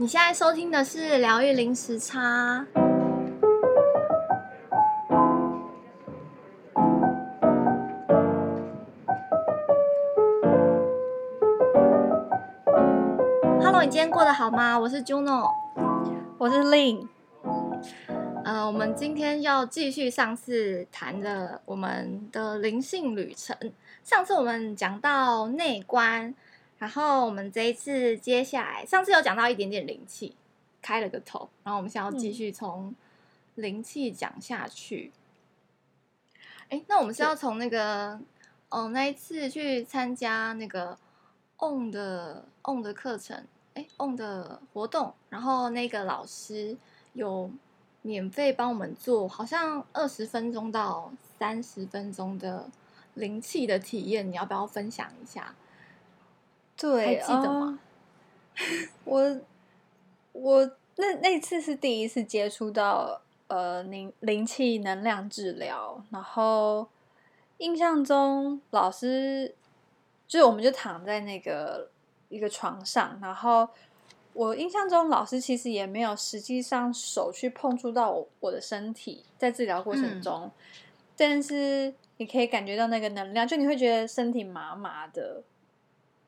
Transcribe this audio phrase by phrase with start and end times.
[0.00, 2.64] 你现在收听的是疗愈零时差。
[13.60, 14.78] Hello，你今天过得好吗？
[14.78, 15.50] 我是 Juno，
[16.38, 17.06] 我是 Lin。
[18.42, 23.54] 呃，我们今天要继续上次谈的我们的灵性旅程。
[24.02, 26.34] 上次我们讲到内观。
[26.80, 30.34] 然后我们这一次接下来，上次有讲到一点点灵气，
[30.80, 31.50] 开了个头。
[31.62, 32.94] 然后我们现在要继续从
[33.56, 35.12] 灵气讲下去。
[36.70, 38.18] 哎、嗯，那我们是要从那个，
[38.70, 40.96] 哦，那一次去参加那个
[41.58, 45.12] on 的 on 的课程，哎，on 的活动。
[45.28, 46.74] 然后那个老师
[47.12, 47.50] 有
[48.00, 52.70] 免费帮我们做，好像二十分钟到三十分钟的
[53.12, 55.54] 灵气的体验，你要不要分享一下？
[56.80, 57.78] 对，还记得吗？
[58.56, 58.64] 呃、
[59.04, 59.40] 我
[60.32, 66.88] 我那那次是第一次接触到呃灵灵气能量治疗，然后
[67.58, 69.54] 印象中老师
[70.26, 71.90] 就是我们就躺在那个
[72.30, 73.68] 一个床上，然后
[74.32, 80.50] 我印象中老师其实也没有实际上手去碰触到我我的身体，在治疗过程中，嗯、
[81.14, 85.42] 但是你可以感觉到那个能量，就你会觉得身体麻麻的。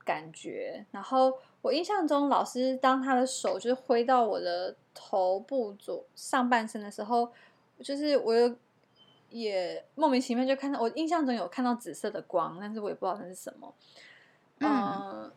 [0.04, 7.32] 感觉，然后我印象中，老师当他的手就是挥到我的头部左上半身的时候，
[7.80, 8.54] 就是我又
[9.30, 13.74] 也莫名其妙就看到，我印象中有看到紫色的光，但是我也不知道那是什么。
[14.58, 15.32] 嗯，呃、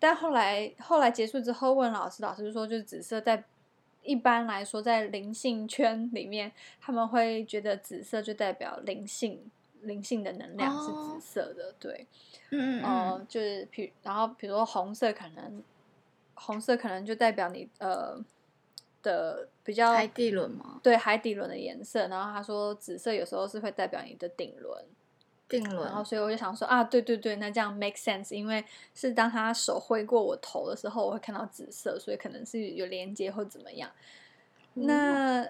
[0.00, 3.44] 但后来后来结束之后问老师，老师说就是紫色在
[4.02, 9.50] 一般来说在灵性圈里面，他们会觉得紫色就代表灵性。
[9.82, 12.06] 灵性的能量是紫色的，哦、对，
[12.50, 15.62] 嗯嗯，呃、就是比然后比如说红色可能，
[16.34, 18.18] 红色可能就代表你呃
[19.02, 22.08] 的比较海底轮嘛，对，海底轮的颜色。
[22.08, 24.84] 然后他说紫色有时候是会代表你的顶轮，
[25.48, 25.86] 顶轮。
[25.86, 33.90] 然后所以我就想说啊，对对对，那这样 make sense，因为是当他手挥过我头的时候，我会看到紫色，所以可能是有连接或怎么样。
[34.74, 35.48] 嗯、那。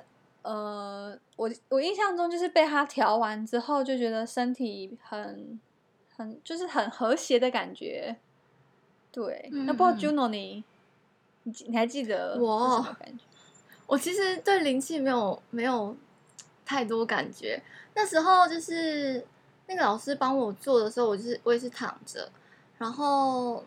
[0.49, 5.61] 呃，我我印象中就是被他调完之后，就觉得身体很
[6.17, 8.17] 很就是很和谐的感觉。
[9.13, 10.65] 对，嗯、那不知道 Juno 你
[11.43, 13.25] 你你还记得我感觉？
[13.87, 15.95] 我其实对灵气没有没有
[16.65, 17.63] 太多感觉。
[17.93, 19.23] 那时候就是
[19.67, 22.27] 那个老师帮我做的时候，我就是我也是躺着，
[22.79, 23.63] 然后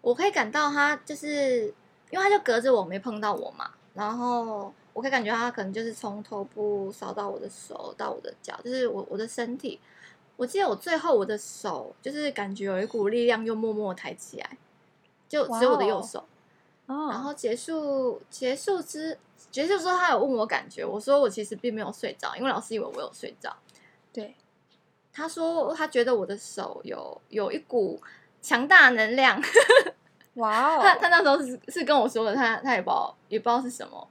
[0.00, 1.74] 我可以感到他就是
[2.10, 4.72] 因为他就隔着我没碰到我嘛，然后。
[4.92, 9.80] 我可以感觉他可能就是从头部扫到我的手，到我的脚，就是我我的身体。
[10.36, 14.58] 我记得我最后我的手就是感觉有一股力量又默默抬起来，
[15.28, 16.24] 就只有我的右手。
[16.86, 17.10] Wow.
[17.10, 19.16] 然后结束结束之
[19.50, 23.54] 结束之后，他有问我感觉，我说我其实并没有睡着，因为老师以为我有睡着。
[24.12, 24.34] 对，
[25.12, 28.02] 他说他觉得我的手有有一股
[28.40, 29.40] 强大能量。
[30.34, 30.80] 哇哦！
[30.82, 34.08] 他他那时候是是跟我说的，他他也不知道也不知道是什么。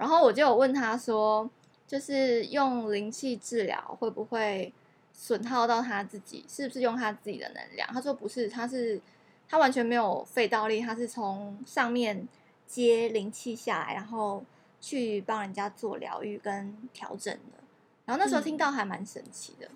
[0.00, 1.48] 然后我就有问他说，
[1.86, 4.72] 就是用灵气治疗会不会
[5.12, 6.44] 损耗到他自己？
[6.48, 7.86] 是不是用他自己的能量？
[7.92, 9.00] 他说不是，他是
[9.48, 12.26] 他完全没有费到力，他是从上面
[12.66, 14.42] 接灵气下来，然后
[14.80, 17.62] 去帮人家做疗愈跟调整的。
[18.04, 19.68] 然后那时候听到还蛮神奇的，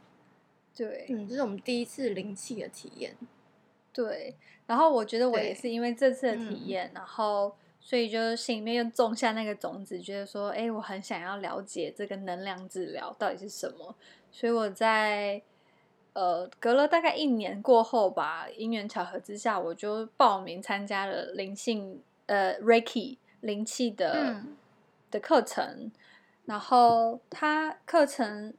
[0.76, 3.16] 对，嗯，这是我们第一次灵气的体验。
[3.92, 4.34] 对，
[4.66, 7.54] 然后我觉得我也是因为这次的体验，嗯、然后。
[7.80, 13.94] 所以就心里面又种下那个种子，觉得说，哎，我很想要了解这个能量治疗到底是什么。
[14.30, 15.42] 所以我在
[16.12, 24.56] 呃隔了大概一年过后吧，因缘巧合之下，我就报名参加了灵性呃 Reiki 灵气的、嗯、
[25.10, 25.90] 的课程，
[26.44, 28.54] 然后它课程。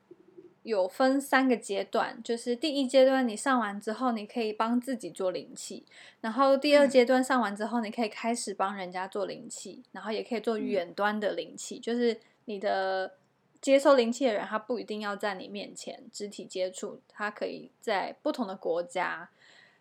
[0.64, 5.84] 有分三个阶段，就是第一阶段你上完之后，你可以帮自己做灵气；
[6.22, 13.13] 然后第二阶段上完之后，你可以开始帮人家做灵气，然后也可以做远端的灵气，就是你的
[13.60, 19.30] 接受灵气的人，他不一定要在你面前肢体接触，他可以在不同的国家，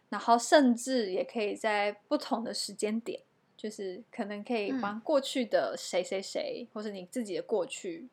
[0.09, 3.21] 然后甚至也可以在不同的时间点，
[3.55, 8.09] 就是可能可以帮过去的谁谁谁，或是你自己的过去。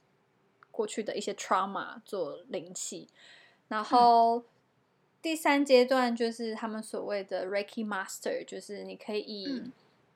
[0.77, 3.09] 过去的一些 trauma 做灵气，
[3.67, 4.43] 然后
[5.23, 9.71] 第三阶段就是他们所谓的 Reiki Master，就是你可以，嗯、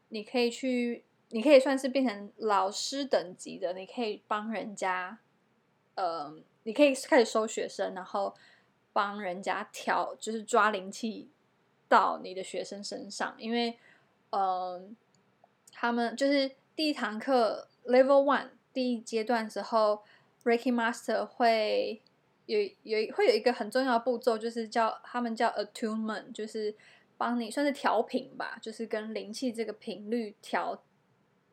[0.10, 5.18] 你可以去，你可以算是变成老师等级的，你可以帮人家，
[5.96, 6.32] 呃，
[6.62, 8.36] 你可以开始收学生，然后
[8.94, 11.28] 帮人家调，就是抓灵气
[11.90, 13.80] 到你的学生身上，因为，
[14.30, 14.90] 嗯、呃，
[15.72, 20.04] 他们就是第一堂课 Level One 第一阶段的时候
[20.44, 22.02] ，Reiki Master 会
[22.46, 26.76] 有有会有一个很重要的步骤，就是叫他们叫 Attunement，就是
[27.18, 30.84] 帮你算是调频吧，就是跟灵气这个频率调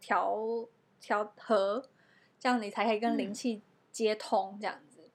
[0.00, 0.67] 调
[1.00, 1.88] 调和，
[2.38, 3.62] 这样你才可以跟灵气
[3.93, 5.00] 接通这样子。
[5.00, 5.11] 嗯、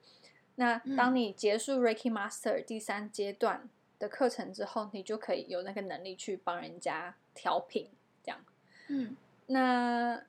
[0.56, 3.68] 那当你结束 Reiki Master 第三阶段
[3.98, 7.90] 的课程之后，你就可以有那个能力去帮人家调频，
[8.22, 8.44] 这样。
[8.88, 9.16] 嗯，
[9.46, 10.22] 那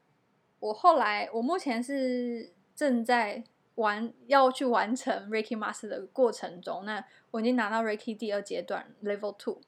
[0.59, 3.43] 我后来，我目前是正在
[3.75, 6.85] 完要去完成 Reiki Master 的过程中。
[6.85, 9.59] 那我已经拿到 Reiki 第二阶段 Level Two，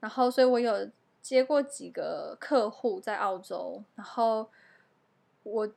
[0.00, 4.48] 然后所以我有接过几个客户在澳洲，然后
[5.42, 5.72] 我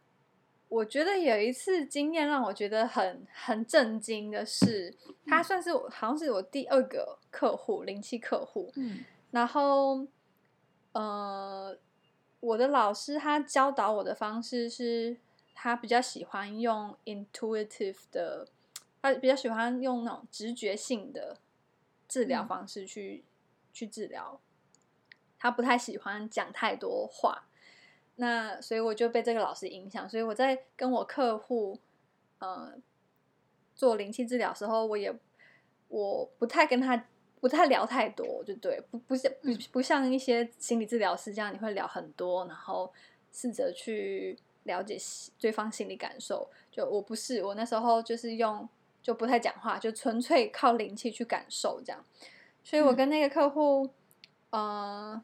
[0.67, 4.95] 我觉得有一次经验让我觉得很很震惊的是，
[5.25, 10.07] 他算是我好像是我第二个客户灵气客户，嗯，然后
[10.93, 11.77] 呃。
[12.41, 15.17] 我的老师他教导我的方式是，
[15.61, 18.47] 他比较喜欢用 intuitive 的，
[19.01, 21.37] 他比较喜欢用那种直觉性的
[22.07, 23.27] 治疗方式去、嗯、
[23.73, 24.39] 去治疗，
[25.37, 27.43] 他不太喜欢讲太多话。
[28.15, 31.77] 那所以我就被这个老师影响，所以我在跟我客户
[32.37, 32.73] 呃
[33.75, 35.13] 做灵气治疗时候，我也
[35.89, 37.05] 我不太跟他。
[37.41, 42.91] 不太聊太多，就对，不不像不不像一些心理治疗师这样，你会聊很多，然后
[43.31, 44.37] 试着去
[44.69, 44.97] 了解
[45.39, 46.49] 对方心理感受。
[46.71, 48.69] 就我不是，我那时候就是用
[49.01, 52.05] 就不太讲话，就纯粹靠灵气去感受这样。
[52.63, 53.89] 所以我跟那个客户，
[54.51, 55.23] 嗯、呃，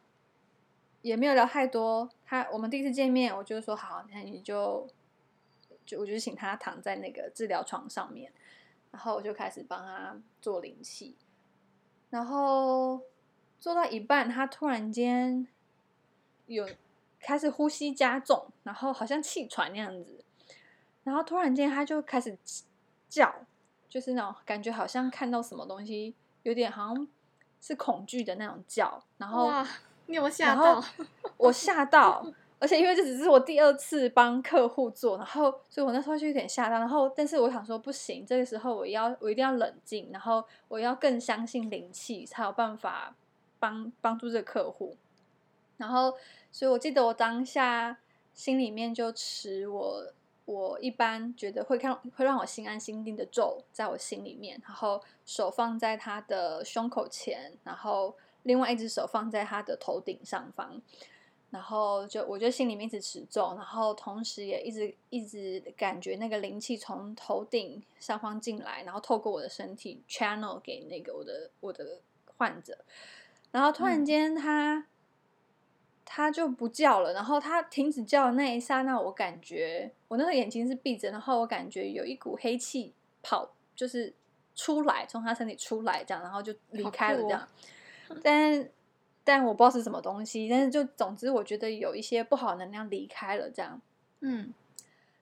[1.02, 2.10] 也没有聊太多。
[2.26, 4.88] 他我们第一次见面，我就说好，那你就
[5.86, 8.32] 就我就请他躺在那个治疗床上面，
[8.92, 11.16] 然后我就开始帮他做灵气。
[12.10, 13.02] 然后
[13.60, 15.48] 做到一半，他突然间
[16.48, 16.68] 有
[17.26, 20.24] 开始呼吸加重，然后好像气喘那样子，
[21.04, 22.38] 然后突然间他就开始
[23.10, 23.34] 叫，
[23.90, 26.14] 就是那种感觉好像看到什么东西，
[26.44, 27.08] 有点好像
[27.60, 29.04] 是恐惧的那种叫。
[29.18, 29.52] 然后，
[30.06, 30.84] 你有吓到？
[31.38, 32.24] 我吓到。
[32.58, 43.16] 而且因为这只是我第二次帮客户做，然后所以我那时候就有点吓到，然后但是我想说不行，这个时候我要我一定要冷静，然后我要更相信灵气，才有办法
[43.60, 44.96] 帮帮助这个客户。
[45.78, 46.16] 然后
[46.56, 47.98] 所以我记得我当下
[48.34, 50.06] 心里面就持我
[50.46, 60.82] 我一般觉得会看会让我心安心定的咒在我心里面，然后手放在他的胸口前，然后另外一只手放在他的头顶上方。
[61.52, 72.00] 然后就我就心里面一直持咒，然后同时也一直一直感觉那个灵气从头顶上方进来，然后透过我的身体 channel 给那个我的我的
[72.38, 72.78] 患者，
[73.52, 74.88] 然后突然间他、
[76.16, 84.14] 嗯、他就不叫了，然后他停止叫的那一刹那，我感觉我那个眼睛是闭着，然后我感觉有一股黑气跑，就是
[84.56, 87.48] 出来从他身体出来这样，然后就离开了这样，
[88.08, 88.70] 哦、但。
[89.28, 93.82] 但我不知道是什么东西，但是就总之，我觉得有一些不好能量离开了，这样，
[94.20, 94.54] 嗯，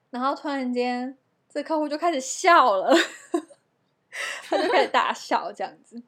[0.10, 1.18] 然后突然间，
[1.48, 2.94] 这客户就开始笑了，
[4.44, 6.04] 他就开始大笑这样子，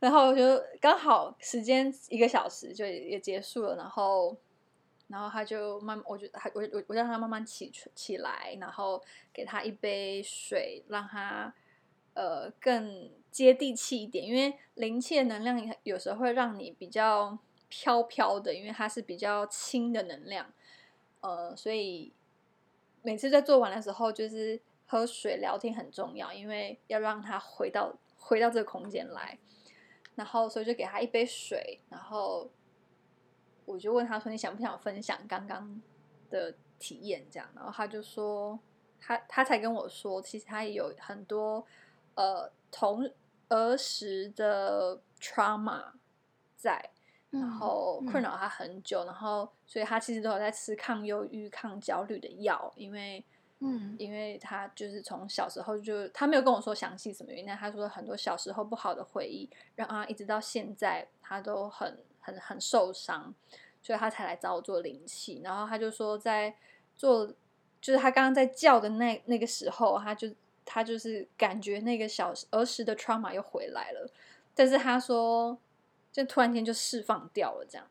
[0.00, 4.36] 然后就刚好时间一个小时就也结束了，然后，
[5.08, 11.54] 然后他就慢，我就还我我我让他慢慢起起来，然后给他一杯水，让他
[12.14, 13.10] 呃更。
[13.36, 20.50] 接地气一点，因为灵气的能量有时候会让你比较飘飘的，因为它是比较轻的能量，
[21.20, 22.10] 呃，所以
[23.02, 29.36] 每次在做完的时候，就是喝水、聊天很重要，因为要让他回到回到这个空间来。
[30.16, 32.50] 然后，所以就给他一杯水，然后
[33.64, 35.80] 我就问他说：“你想不想分享刚刚
[36.28, 38.58] 的体验？”这样，然后他就说
[38.98, 41.64] ：“他他才跟我说，其实他也有很多
[42.16, 43.08] 呃同。”
[43.48, 45.92] 儿时的 trauma
[46.56, 46.90] 在，
[47.30, 53.24] 然后困扰他很久，嗯、然后所以他其实都有在吃抗忧郁、抗焦虑的药，因为，
[53.60, 63.34] 嗯，因为他就是从小时候就他没有跟我说详细什么原因，但他说很多小时候不好的回忆，让他一直到现在他都很很很受伤，
[63.82, 66.54] 所以他才来找我做灵气，然后他就说在
[66.96, 67.26] 做，
[67.80, 70.30] 就是他刚刚在叫的那那个时候，他就。
[70.68, 74.10] 他就是感觉那个小时儿时的 trauma 又回来了，
[74.52, 75.56] 但是他说，
[76.10, 77.86] 就突然间就释放掉了这样。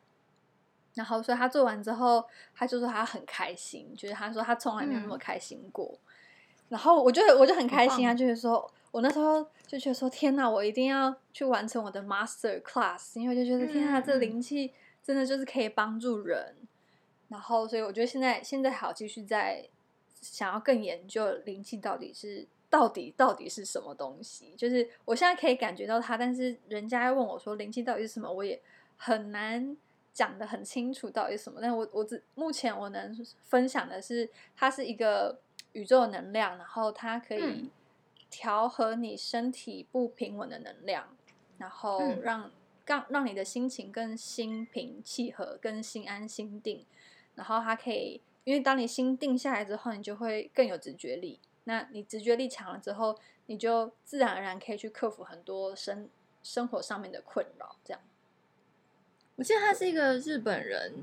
[0.96, 2.26] 然后所以他做完之后，
[2.56, 5.94] 他就说他很开心，就是他说他从来没有那么开心过。
[5.94, 6.00] 嗯、
[6.70, 14.74] 然后我就我就很开心啊，就是说我那时候就觉得说天哪，我一定要去完成我的 master class，因为就觉得天哪，这灵气
[15.04, 16.56] 真的就是可以帮助人。
[17.28, 19.68] 然后，所以我觉得现在现在好继续在
[20.22, 24.54] 想要更研究灵气到底是到底到底是什么东西。
[24.56, 28.62] 就是我现在可以感觉到它，但是人家问我说灵气到底是什么，我也
[28.96, 29.76] 很难
[30.16, 31.60] 讲的很清楚到底是什么。
[31.62, 35.42] 但我我只目前我能分享的是，它是一个
[35.74, 37.70] 宇宙能量，然后它可以
[38.30, 41.16] 调和你身体不平稳的能量，
[41.58, 42.50] 然后让
[42.86, 46.86] 让让你的心情更心平气和，更心安心定。
[47.36, 51.42] 然后它可以，因为当你心定下来之后，你就会更有直觉力。
[51.66, 53.18] 那你直觉力强了之后，
[53.48, 56.10] 你就自然而然可以去克服很多生
[56.42, 57.76] 生活上面的困扰。
[57.84, 58.02] 这样，
[59.36, 60.94] 我记得他是一个日本人，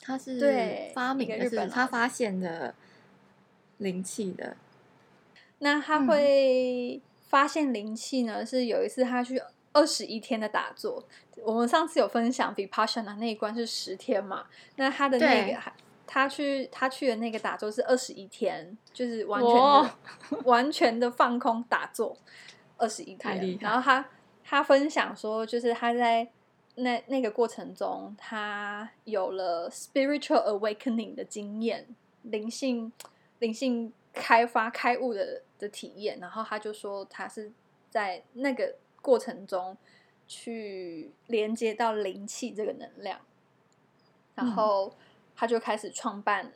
[0.00, 2.74] 他是对发明的是他发现的
[3.78, 4.56] 灵气的。
[5.58, 8.44] 那他会发现灵气呢？
[8.44, 9.40] 是有一次他去
[9.72, 11.04] 二十一天的打坐。
[11.44, 14.46] 我们上次有分享，Vipassana 那一关是十天嘛？
[14.76, 15.58] 那他的那个，
[16.06, 22.16] 他去他去的那个打坐是二十一天，就是完全的 完全的放空打坐
[22.76, 23.56] 二十一天。
[23.60, 24.04] 然后他
[24.44, 26.28] 他分享说，就是他在
[26.74, 31.86] 那那个过程中，他有了 spiritual awakening 的经验，
[32.22, 32.92] 灵性
[33.38, 36.18] 灵性开发开悟的的体验。
[36.20, 37.52] 然后他就说，他是
[37.90, 39.76] 在那个过程中。
[40.28, 43.20] 去连接到灵气这个能量，
[44.34, 44.96] 然后
[45.36, 46.52] 他就开始创办，嗯、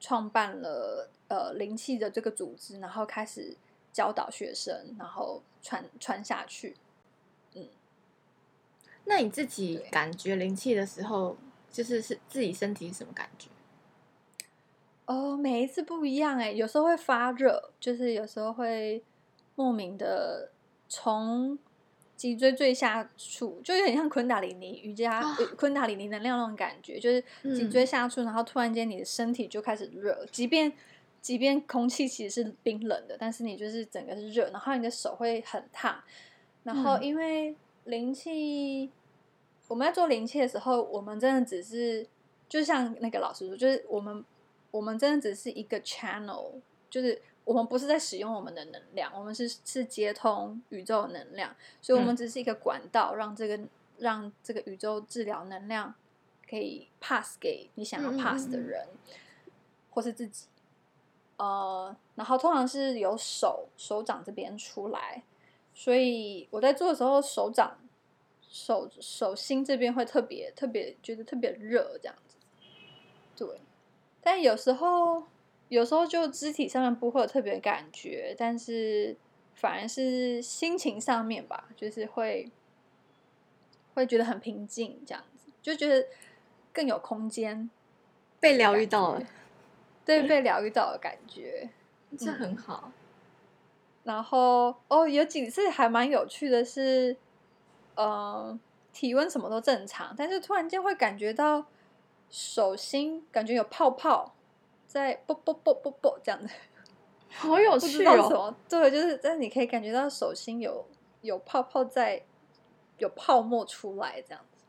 [0.00, 3.54] 创办了呃灵气的这个组织，然后开始
[3.92, 6.76] 教导学生，然后传传下去。
[9.08, 11.36] 嗯，那你自己感觉灵气的时候，
[11.72, 13.48] 就是是自己身体是什么感觉？
[15.06, 19.02] 哦，每一次不一样哎，有时候会发热，就是有时候会
[19.54, 20.50] 莫名的
[20.88, 21.58] 从。
[22.18, 27.22] 脊椎最下处就有点像昆达里尼瑜伽、哦、昆达里尼能量那种感觉，就是
[27.54, 30.72] 脊椎下处，嗯、然后突然间你的身体就开始热，即便
[31.22, 35.96] 即便空气其实是冰冷的，但是你就是整个是热，然后你的手会很烫。
[36.64, 38.90] 然后因为灵气，嗯、
[39.68, 42.04] 我们在做灵气的时候，我们真的只是
[42.48, 44.24] 就像那个老师说，就是我们
[44.72, 46.54] 我们真的只是一个 channel，
[46.90, 47.22] 就是。
[47.48, 55.94] 我们不是在使用我们的能量，我们是是接通宇宙能量，所以我们只是一个管道，让这个、嗯、让这个宇宙治疗能量
[56.46, 59.52] 可以 pass 给你想要 pass 的人，嗯、
[59.88, 60.44] 或是自己。
[61.38, 65.22] 呃，然后通常是由手手掌这边出来，
[65.72, 67.78] 所以我在做的时候，手掌
[68.48, 72.36] 手手心这边会特别特别觉得特别热，这样子。
[73.36, 73.60] 对，
[74.20, 75.24] 但有时候。
[75.70, 79.14] 有时候就肢体上面不会有特别感觉，但是
[79.52, 82.50] 反而是心情上面吧，就是会
[83.92, 86.08] 会觉得很平静，这样子就觉得
[86.72, 87.68] 更有空间，
[88.40, 89.26] 被疗愈到了，
[90.06, 91.68] 对，被疗愈到的感觉，
[92.18, 92.84] 这很好。
[92.86, 92.92] 嗯、
[94.04, 97.14] 然后哦，有几次还蛮有趣的是，
[97.98, 98.58] 呃，
[98.92, 101.66] 体温什么都正常，但是突然间会感觉到
[102.30, 104.34] 手心感觉有泡泡。
[104.86, 106.48] 在啵啵啵啵啵这样子，
[107.28, 108.54] 好有 趣哦！
[108.66, 110.86] 对，就是但你可以感觉到手心有
[111.20, 112.22] 有泡泡在，
[112.96, 114.64] 有泡沫出来这样子。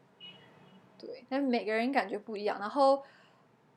[0.97, 2.59] 对，但每个人感觉不一样。
[2.59, 3.01] 然后，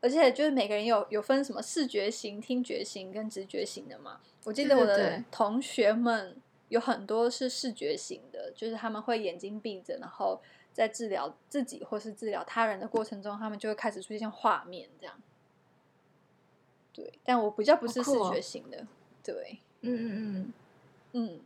[0.01, 4.19] 而且就是每个人有有分什么视觉型、听觉型跟直觉型的嘛。
[4.43, 6.42] 我记得我的同学们
[6.73, 10.41] 有很多是视觉型的，就是他们会眼睛闭着，然后
[10.73, 15.15] 在治疗自己或是治疗他人的过程中，他们就会开始出现画面这样。
[16.95, 18.87] 对，但我比较不是视觉型的，哦、
[19.23, 20.53] 对，嗯嗯嗯
[21.13, 21.41] 嗯，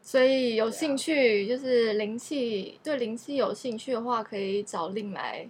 [0.00, 5.46] 所以有兴趣就是灵气，对灵气有兴趣的话，可以找令来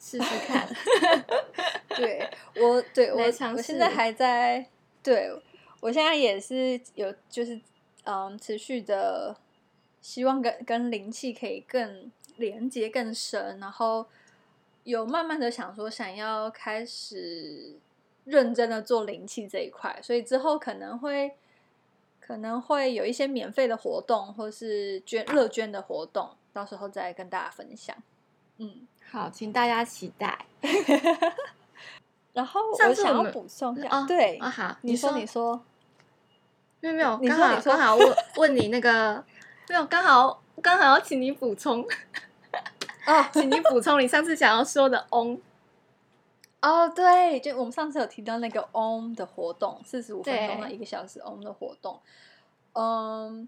[0.00, 0.66] 试试看。
[1.96, 4.66] 对我，对我，我现在还在，
[5.02, 5.30] 对
[5.80, 7.60] 我现在也是有，就是
[8.04, 9.36] 嗯，持续的
[10.00, 14.06] 希望跟跟灵气可以更连接更深，然后
[14.84, 17.78] 有慢慢的想说想要开始。
[18.24, 21.34] 认真的做灵气这一块，所以之后可能会
[22.20, 27.96] 可能会有一些免费的活动，或是捐乐捐的活动，到时候再跟大家分享。
[28.58, 30.46] 嗯，好，请大家期待。
[32.32, 35.60] 然后我想要补充一下，哦、对啊，好，你说你说，
[36.82, 39.24] 没有没有，刚好刚好问 问你那个，
[39.68, 41.82] 没有刚好刚好要请你补充。
[43.06, 45.40] 哦， 请你补充你上次想要说的嗡。
[46.60, 51.98] 哦，oh, 对，就我们上次有提到那个 Om 的活动，四十五分钟到一个小时 Om 的活动，
[52.74, 53.46] 嗯，um,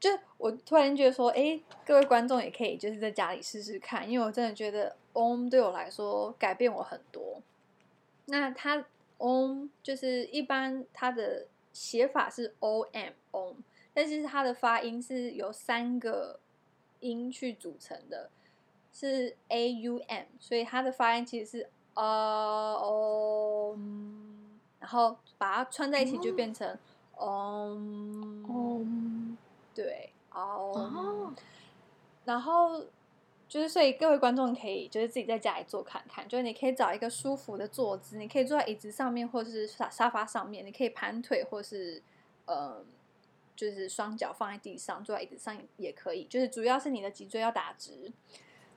[0.00, 7.42] 就我突然觉得说，哎，各位观众也可以就是在家里试试看，因为我真的觉得 Om 对我来说改变我很多。
[8.26, 8.82] 那它
[9.18, 11.46] Om 就是一般它的
[11.78, 13.54] 写法是 O M Om，
[13.94, 16.40] 但是它的发音是由三个
[16.98, 18.30] 音去组成的，
[18.92, 23.78] 是 A U M，所以它的发音其实是啊 Om，
[24.80, 26.76] 然后把它串在一起就变成
[27.16, 29.36] Om Om，
[29.72, 31.32] 对哦，
[32.24, 32.84] 然后。
[33.48, 42.02] 就是，所以各位观众可以就是自己在家里做看看，就是你可以找一个舒服的坐姿，你可以坐在椅子上面，或是沙沙发上面，你可以盘腿，或是
[42.44, 42.84] 呃，
[43.56, 46.24] 就是双脚放在地上，坐在椅子上也可以。
[46.26, 48.12] 就是主要是你的脊椎要打直。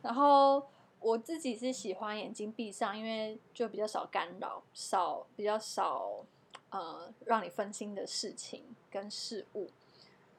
[0.01, 0.65] 然后
[1.01, 6.23] 我自己是喜欢眼睛闭上，因为就比较少干扰，少比较少
[6.69, 9.67] 呃让你分心的事情跟事物。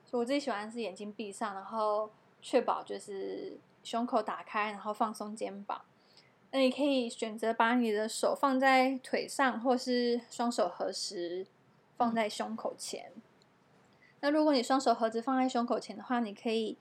[0.06, 2.08] 所以我自己喜欢是眼睛闭上，然后
[2.40, 3.58] 确保就是。
[3.82, 5.82] 胸口打开，然后放松肩膀。
[6.50, 11.46] 那你可以选择把你的手放在腿上，或是双手合十
[11.96, 13.10] 放在胸口前。
[14.20, 16.76] 那如果你双手合十放在胸口前的话，你可以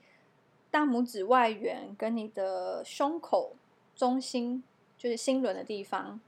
[0.70, 3.56] 大拇指外缘跟你的胸口
[3.96, 4.62] 中心，
[4.98, 6.20] 就是心轮的地方，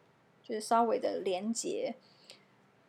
[0.43, 1.95] 就是稍微的连接。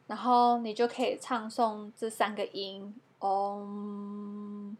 [0.07, 4.77] 然后你就可以唱诵这三个音：嗡，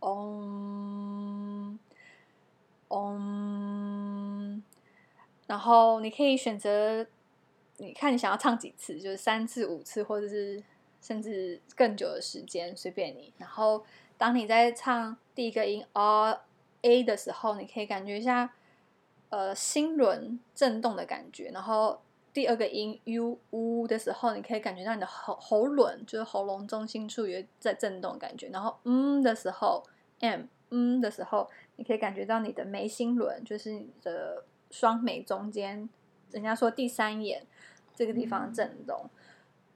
[0.00, 1.78] 嗡。
[2.92, 4.64] 嗯，
[5.50, 7.04] 然后你可以选择，
[7.78, 10.62] 你看你想要唱几次，就是三次、五次，或者是
[11.02, 13.34] 甚至更久的时间，随便你。
[13.36, 13.84] 然后
[14.16, 16.40] 当你在唱第一个音 R
[16.82, 18.54] A 的时候，你可以感觉一下
[19.30, 21.50] 呃心轮震动的感觉。
[21.52, 22.00] 然后
[22.32, 28.50] 第二个音 U U 的时候，你可以感觉到你的喉喉轮，就是喉咙中心处有在震动感觉。
[28.50, 29.82] 然后嗯的时候
[30.20, 31.50] M 嗯的时候。
[31.76, 35.88] 你可以感觉到你的眉心轮，就是你的双眉中间，
[36.30, 37.46] 人家说第三眼
[37.94, 39.10] 这个地方震动。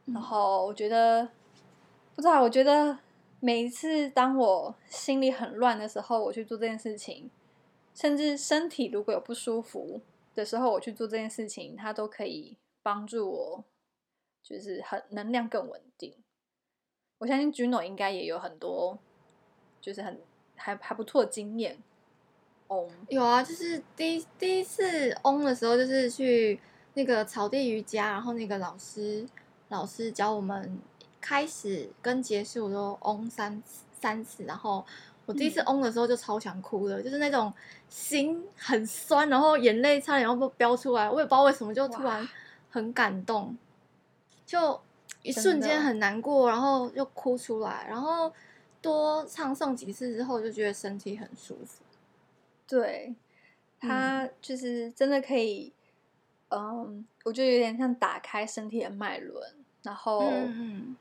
[0.07, 1.29] 嗯、然后我觉得，
[2.15, 2.99] 不知道，我觉得
[3.41, 7.31] 每一次当我心里很乱的时候，我去做这件事情，
[7.95, 10.01] 甚至身体如果有不舒服
[10.35, 13.65] 的时候，我去做这件事情，它都可以帮助我，
[14.43, 16.15] 就是很能量更稳定。
[17.19, 18.99] 我相信 Juno 应该也有很多，
[19.81, 20.21] 就是很
[20.57, 21.79] 还还不错的经验。
[23.09, 26.59] 有啊，就是第一第一次嗡的时候，就是去
[26.95, 29.25] 那个草地瑜伽，然后那个老师
[29.69, 30.79] 老师教我们
[31.21, 33.63] 开始跟结束都嗡三
[34.01, 34.85] 三次，然后
[35.27, 37.53] 我第一次嗡的时候就超想哭的，就是那种
[37.89, 42.29] 心很酸，然后眼泪差点要飙出来，我也不知道为什么就突然
[42.71, 43.57] 很感动，
[44.45, 44.81] 就
[45.23, 48.33] 一瞬间很难过，然后又哭出来，然后
[48.83, 51.84] 多唱诵几次之后就觉得身体很舒服。
[52.67, 53.15] 对，
[53.79, 55.73] 它就是真的可以，
[56.49, 60.97] 嗯，嗯，我觉得有点像打开身体的脉轮，然后，嗯，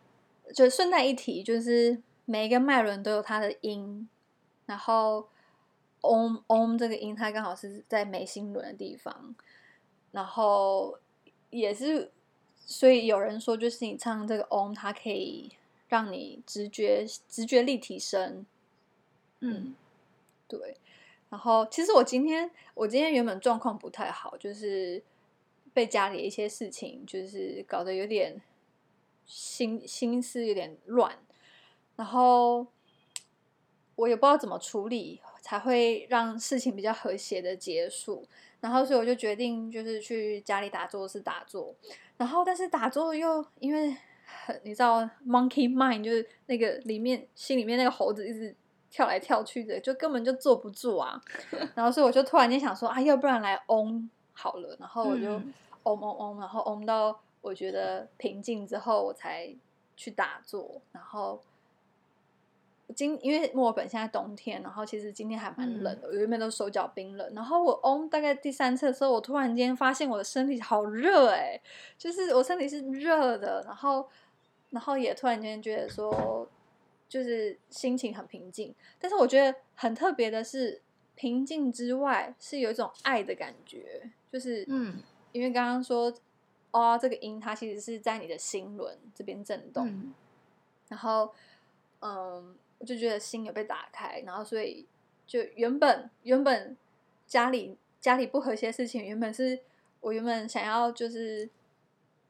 [0.54, 4.08] 就顺带一提，就是每一个脉轮都有它的音，
[4.66, 5.30] 然后
[6.02, 9.34] 嗡嗡这个音，它刚好是在眉心轮的地方，
[10.12, 11.00] 然后
[11.50, 12.12] 也是，
[12.58, 15.54] 所以有人说，就是你唱这个嗡，它可以
[15.88, 18.46] 让你直觉直觉力提升，
[19.40, 19.74] 嗯，
[20.50, 20.76] 对。
[21.34, 25.02] 然后，其实我今天，我今天原本状况不太好，就是
[25.74, 28.40] 被家里一些事情，就是搞得有点
[29.26, 31.18] 心心思有点乱，
[31.96, 32.68] 然后
[33.96, 38.28] 我也不知道怎么处理才会让事情比较和谐的结束。
[38.62, 41.74] 然后，所以我就决定就是去家里打坐，是打坐。
[42.16, 48.56] 然后，但是打坐又因为很，你知道，monkey mind 就是那个里面心里面那个猴子一直。
[48.94, 51.20] 跳来跳去的，就根本就坐不住啊！
[51.74, 54.78] 然后所以我就突然间想说啊，要不然来嗡好了。
[54.80, 55.32] 然后我就
[55.82, 59.52] 嗡嗡嗡，然后嗡到我觉得平静之后，我才
[59.98, 60.80] 去打坐。
[60.92, 61.42] 然后
[62.96, 67.34] 今因为墨尔本现在冬天，然后其实今天还蛮冷的，我原本都手脚冰冷。
[67.34, 71.60] 然后我嗡大概第三次的时候，我突然间发现我的身体好热哎，
[71.98, 73.64] 就是我身体是热的。
[73.66, 74.08] 然后
[74.70, 76.48] 然后也突然间觉得说。
[77.14, 80.82] 就是心情很平静，但是我觉得很特别的是，
[81.14, 84.10] 平静之外是有一种爱的感觉。
[84.32, 84.96] 就是，嗯，
[85.32, 86.12] 因为刚刚说，
[86.72, 90.12] 哦，这个音它其实是在你的心轮这边震动，嗯、
[90.88, 91.32] 然后，
[92.00, 94.88] 嗯，我就觉得心有被打开，然后所以
[95.28, 96.76] 就原本原本
[97.28, 99.60] 家里家里不和谐的事情，原本是
[100.02, 101.48] 我原本想要就是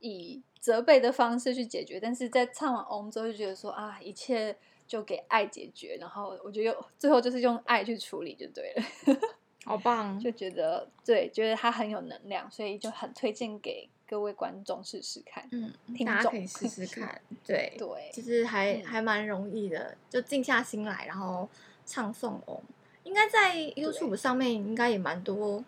[0.01, 4.57] 以责备的方式去解决，但是在唱完嗡之后就觉得说啊，一切。
[4.93, 9.19] 就给爱解决，然后我觉得最后就是用爱去处理就对了。
[9.65, 15.49] 好棒，就觉得对，觉得他很有能量，所以就很推荐给各位观众试试看。
[15.51, 17.19] 嗯，听众大家可以试试看。
[17.43, 21.49] 对对，其实还、嗯、还蛮容易的，就静下心来，然后
[21.87, 22.61] 唱诵嗡。
[23.03, 25.65] 应该在 YouTube 上面应该也蛮多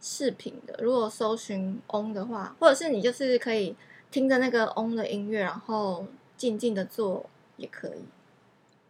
[0.00, 0.78] 视频的。
[0.80, 3.74] 如果搜寻嗡的话，或者是你就是可以
[4.12, 6.06] 听着那个嗡的音乐，然后
[6.36, 8.04] 静静的做也可以。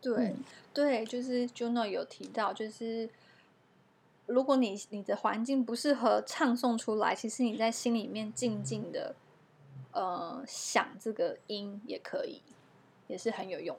[0.00, 3.08] 对、嗯、对，就是 Juno 有提到，就是。
[4.26, 9.12] 如果你你的环境不适合唱诵出来，其实你在心里面静静的，
[9.90, 12.40] 呃，想这个音也可以，
[13.08, 13.76] 也是很有用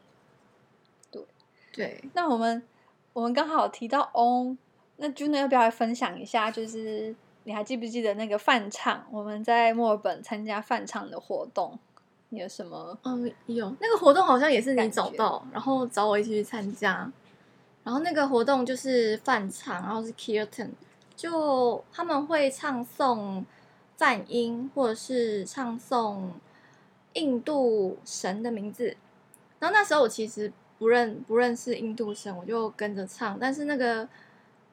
[1.10, 1.22] 的。
[1.72, 2.62] 对对，那我们
[3.14, 4.58] 我们刚好提到 on，，
[4.98, 6.52] 那 Juno 要不要来分享一下？
[6.52, 9.08] 就是你还记不记得那个梵唱？
[9.10, 11.80] 我们在墨尔本参加梵唱的活动，
[12.34, 12.98] 你有什么？
[13.04, 17.12] 嗯，有那个活动好像也是你找到，然后找我一起去参加。
[17.84, 20.70] 然后那个活动就是饭唱，然后是 Kirtan，
[21.14, 23.44] 就他们会唱诵
[23.98, 26.30] 梵音，或者是唱诵
[27.14, 28.96] 印度神的名字。
[29.60, 33.38] 然后那时候我其实不认不认识印度神，我就跟着唱。
[33.38, 34.08] 但是那个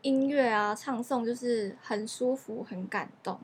[0.02, 3.40] 音乐啊，唱诵就是很舒服，很感动。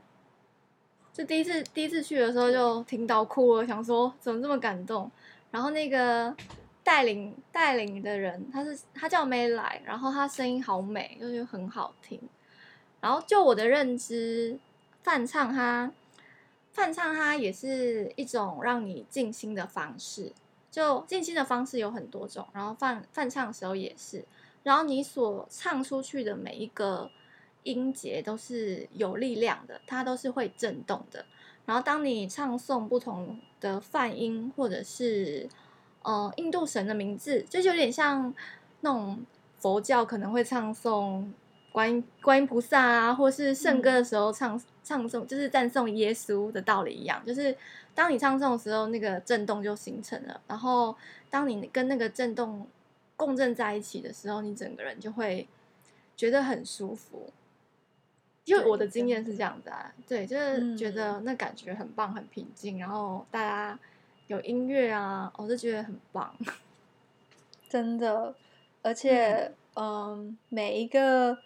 [1.15, 5.09] 就第一次第一次去的时候就听到哭了，想说怎么这么感动。
[5.49, 6.35] 然后那个。
[6.85, 12.21] 带领带领的人，他是他叫 May 来，然后他声音好美，就是很好听。
[13.01, 14.55] 然后就我的认知，
[15.01, 15.91] 梵唱它
[16.73, 20.31] 梵唱它也是一种让你静心的方式。
[20.69, 24.23] 就静心的方式有很多种，然后梵梵唱的时候也是。
[24.61, 27.09] 然后你所唱出去的每一个
[27.65, 31.25] 音节都是有力量的，它都是会震动的。
[31.65, 35.49] 然后当你唱诵不同的泛音，或者是
[36.03, 38.31] 呃，印度神的名字，就是有点像
[38.81, 39.25] 那种
[39.57, 41.25] 佛教可能会唱诵
[41.71, 47.19] 观音观音菩萨啊，或是圣歌的时候唱、嗯、唱诵，就是赞颂耶稣的道理一样。
[47.25, 47.57] 就是
[47.95, 50.39] 当你唱诵的时候，那个震动就形成了。
[50.47, 50.95] 然后
[51.31, 52.67] 当你跟那个震动
[53.15, 55.47] 共振在一起的时候，你整个人就会
[56.15, 57.33] 觉得很舒服。
[58.45, 63.77] 因为我的经验是这样子啊，对，就是觉得那感觉很棒，很平静，然后大家。
[64.27, 66.35] 有音乐啊，我就觉得很棒，
[67.69, 68.33] 真的，
[68.81, 71.37] 而且，嗯，嗯，每一个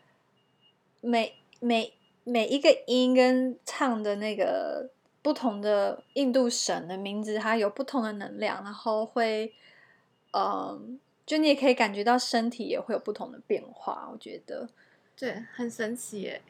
[1.02, 1.92] 每每
[2.24, 4.90] 每一个音跟唱的那个
[5.22, 9.54] 不同的印度神的名字，它有不同的能量，然后会，
[10.32, 14.70] 嗯，就你也可以感觉到身体也会有不同的变化，我觉得，
[15.18, 16.42] 对，很神奇耶。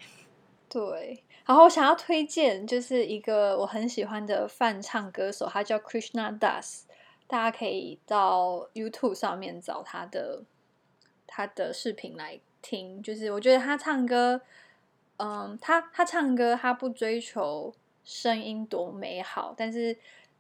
[0.69, 6.82] 对，然后我想要推荐就是一个我很喜欢的梵唱歌手，他叫 Krishna Das，
[7.25, 10.43] 大家可以到 YouTube 上面找他的
[11.25, 13.01] 他的视频来听。
[13.01, 14.41] 就是我觉得他唱歌，
[15.17, 17.73] 嗯，他他唱歌他不追求
[18.05, 19.97] 声音多美好，但是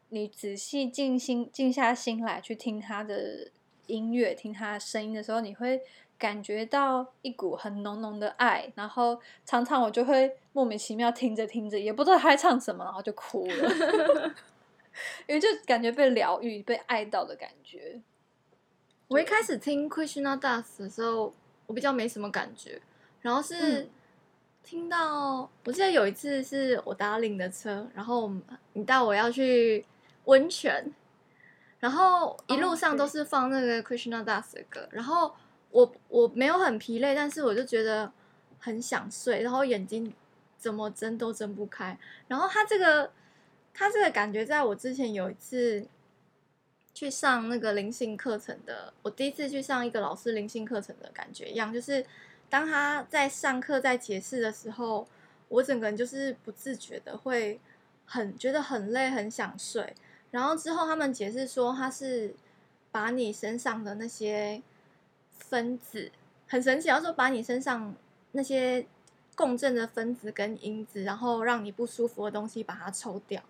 [0.09, 3.49] 你仔细静心静下心来去听他的
[3.87, 5.81] 音乐，听他的声音的时候，你会。
[6.19, 14.33] 感觉到一股很浓浓的爱，然后常常我就会莫名其妙听着听着，也不知道他在唱什么，然后就哭了，
[15.25, 18.01] 因为就感觉被疗愈、被爱到的感觉。
[19.07, 21.33] 我一开始听 Krishna Das 的时候，
[21.65, 22.81] 我比较没什么感觉，
[23.21, 23.89] 然后是
[24.61, 28.29] 听到，嗯、我记得有一次是我搭领的车，然后
[28.73, 29.85] 你带我要去
[30.25, 30.93] 温泉，
[31.79, 35.33] 然后一路上都是放那个 Krishna Das 的歌，然后。
[35.71, 38.11] 我我没有很疲累，但是我就觉得
[38.57, 40.11] 很想睡，然后眼睛
[40.57, 41.97] 怎么睁都睁不开。
[42.27, 43.11] 然后他这个
[43.73, 45.85] 他这个感觉，在我之前有一次
[46.93, 52.03] 去上那个灵性课程的，我第一次去上一个老师灵性课程的感觉一样，就是
[52.49, 55.07] 当他在上课在解释的时候，
[55.49, 57.59] 我整个人就是不自觉的会
[58.05, 59.95] 很觉得很累，很想睡。
[60.31, 62.33] 然后之后他们解释说，他是
[62.91, 64.63] 把你身上的那些。
[65.39, 66.11] 分子
[66.47, 67.95] 很神奇，要说把你身上
[68.33, 68.85] 那些
[69.35, 73.41] 共振的分子跟因子，然后让你不舒服的东西把它抽掉。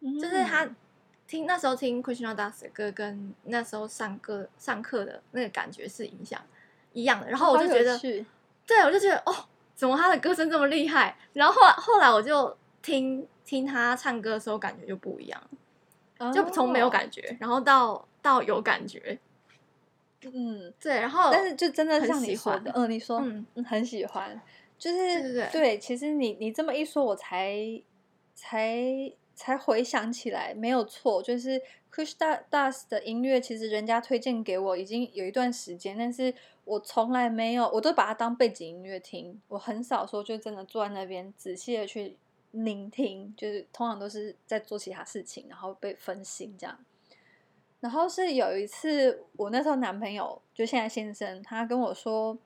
[0.00, 0.68] 嗯、就是他
[1.26, 6.40] 听那时候听 Krishna Das 的歌，跟那时候上课上课的那个感觉是影响
[6.92, 7.28] 一样的。
[7.28, 7.98] 然后我就觉得，
[8.66, 9.34] 对，我就觉得哦，
[9.74, 11.16] 怎么他的歌声这么厉害？
[11.32, 15.42] 然后后来后来我就听听他唱歌的时候，感觉就不一样，
[16.18, 19.18] 哦、就从没有感觉，然后到到有感觉。
[20.22, 24.40] 嗯，对，然后但是就真的像你说的，嗯，你说，嗯，很喜欢，
[24.76, 27.56] 就是对，对，对，对，其实你你这么一说，我才
[28.34, 42.16] 才才回想起来，没有错，就是 Krishna Das 的音乐，其实人家推荐给我已经有一段时间，但是我从来没有，我都把它当背景音乐听，我很少说就真的坐在那边仔细的去
[42.50, 46.76] 聆听，就是通常都是在做其他事情，然后被分心这样。
[47.80, 52.38] 然后是有一次，我那时候男朋友就现在先生，他跟我说，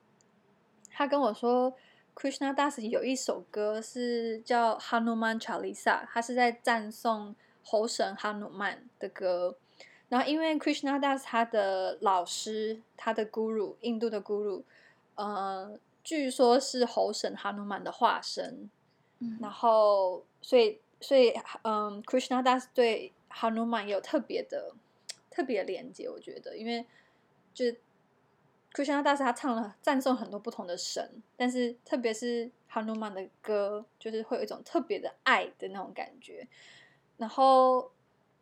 [0.90, 1.74] 他跟我说。
[2.14, 9.56] Krishna Das 有一首歌是叫《Hanuman Chalisa》，他是在赞颂猴神哈努曼的歌。
[10.10, 14.62] 然后因为 Krishna Das 他的老师，他的 Guru，印度的 Guru，
[15.14, 18.68] 呃，据说是猴神哈努曼的化身。
[19.20, 24.74] 嗯、然后，所以，所以，嗯，Krishna Das 对哈努曼有特别的、
[25.32, 26.86] 特别连接，我觉得，因为
[27.52, 27.64] 就。
[28.74, 36.48] Krishna Das 他唱了赞颂很多不同的神，但是特别是哈努曼的歌，就是会有一种特别的爱的那种感觉。
[37.18, 37.92] 然后，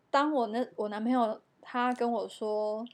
[0.09, 2.87] 当我那我男朋友他跟我说，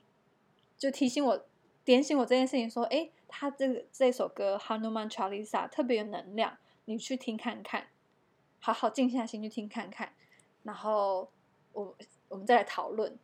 [0.79, 1.47] 就提醒我
[1.85, 6.57] 点醒我这件事情，说：“哎，他这个这首歌《Hanuman Chalisa》特别有能量，
[6.87, 7.89] 你去听看看，
[8.61, 10.15] 好好静下心去听看看。”
[10.65, 11.31] 然后
[11.75, 11.95] 我
[12.31, 13.19] 我们再来讨论。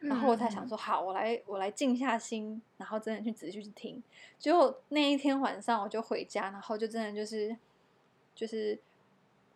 [0.00, 4.02] 然后我才想说，好，我来，我来静下心，然后真的去仔细去听。
[4.38, 7.54] 结果那一天晚上，我就回家，然后就真的就是，
[8.34, 8.78] 就是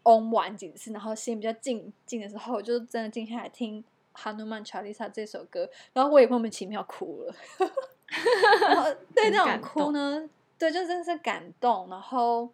[0.03, 7.35] 嗡完几次，然后心比较静静的时候，我就真的静下来听《哈努曼查丽萨》这首歌，然后我也莫名其妙哭了。
[8.69, 10.29] 然后 对那种哭呢，
[10.59, 12.51] 对，就真的是感动，然后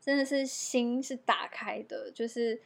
[0.00, 2.60] 真的是心是打开的，就是。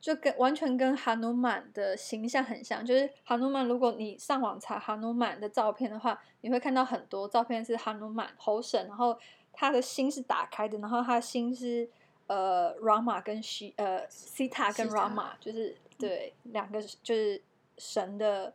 [0.00, 3.66] 就跟完全跟哈努曼的形象很像，就是哈努曼。
[3.66, 9.18] 如果你上网查哈努曼的照片的话，你会看到很多照片是哈努曼猴神，然后
[9.52, 11.86] 他的心是打开的，然后他的心是
[12.28, 17.42] 呃 Rama 跟西呃 Sita 跟 Rama，就是对两个就是
[17.76, 18.54] 神的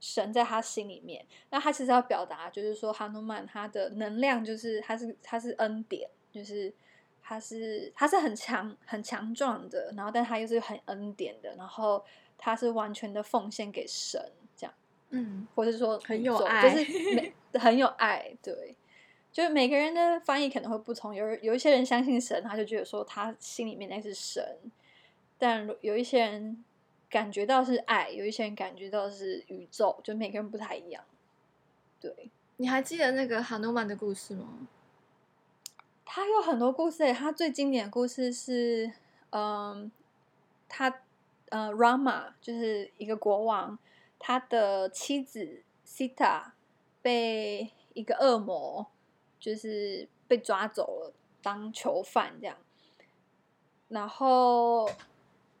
[0.00, 1.24] 神在他心里面。
[1.50, 6.74] 那他其实要表达就是说哈努曼他的能量就是他是他是恩典，就是。
[7.26, 12.04] 他是他是很强很强壮的，然后但他又是很恩典的，然后
[12.36, 14.22] 他是完全的奉献给神
[14.54, 14.74] 这样，
[15.08, 18.76] 嗯，或者说很有爱，就是很有爱，对，
[19.32, 24.58] 就是每个人的翻译可能会不同，有有一些人相信神，他就觉得说他心里面那是神，
[25.38, 26.62] 但有一些人
[27.08, 31.02] 感觉到是爱，有一些人感觉到是宇宙，就每个人不太一样，
[31.98, 32.30] 对。
[32.56, 34.68] 你还记得那个哈努曼的故事吗？
[36.06, 38.92] 他有很多故事，他最经典的故事是，
[39.30, 39.90] 嗯，
[40.68, 41.00] 他
[41.48, 43.78] 呃，Rama 就是一个国王，
[44.18, 46.52] 他的妻子 Sita
[47.02, 48.86] 被一个恶魔
[49.40, 51.12] 就是被抓走了
[51.42, 52.56] 当囚犯这样，
[53.88, 54.88] 然后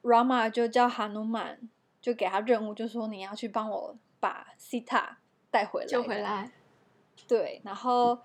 [0.02, 1.58] Rama 就叫哈努曼，
[2.00, 5.16] 就给他任务，就说你要去帮我把 Sita
[5.50, 6.52] 带回来，救回来，
[7.26, 8.20] 对，然后。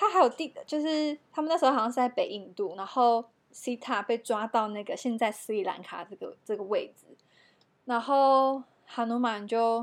[0.00, 7.04] 他还有第，就是他们那时候好像是在北印度，然后西塔被抓到那个现在斯里兰卡这个这个位置，
[7.84, 9.82] 然后哈努曼就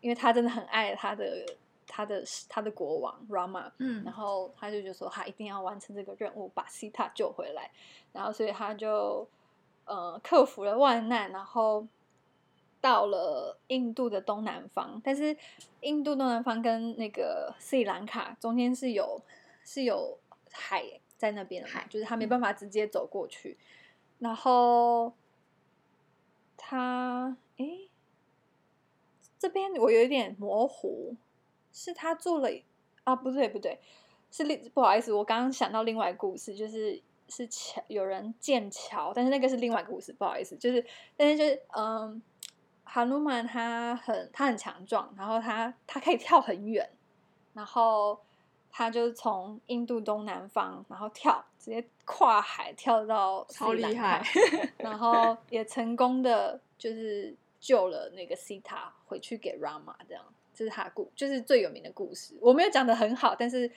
[0.00, 1.44] 因为他真的很爱他的
[1.84, 7.68] 他的他的国王 Rama，嗯，然后他就就说他一定要完成这个任务，把西塔救回来，
[8.12, 9.26] 然后所以他就
[9.84, 11.84] 呃克服了万难，然后
[12.80, 15.36] 到了印度的东南方，但是
[15.80, 19.20] 印度东南方跟那个斯里兰卡中间是有。
[19.66, 20.18] 是有
[20.52, 23.58] 海在那边的，海就是他没办法直接走过去。
[23.60, 23.66] 嗯、
[24.20, 25.12] 然后
[26.56, 27.90] 他，诶，
[29.38, 31.16] 这边我有一点模糊，
[31.72, 32.48] 是他做了
[33.02, 33.16] 啊？
[33.16, 33.80] 不对不对，
[34.30, 42.22] 是另不好意思，我刚刚想到另外一个故事，就是是桥有人建桥，但是那个是另外一个故事，不好意思，就是但是就是嗯，
[42.84, 46.88] 哈努曼他很他很强壮，然后他他可以跳很远，
[47.52, 48.20] 然后。
[48.78, 54.22] 他就是从印度东南方，然后跳，直接跨海跳到超厉害，
[54.76, 60.22] 然后也成功的就是救了那个西塔回去给 Rama，这样，
[60.54, 62.34] 这是他故，就是最有名的故事。
[62.38, 63.70] 我没有讲的很好，但是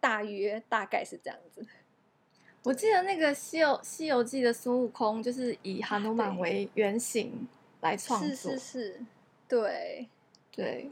[0.00, 1.66] 大约大概是这样子。
[2.62, 7.48] 我记得那个西《西游西游记》的孙悟空就是以哈努曼为原型
[7.80, 9.00] 来创作，是是是，
[9.48, 10.06] 对
[10.52, 10.90] 对，